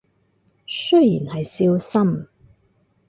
[0.65, 2.27] 雖然係少深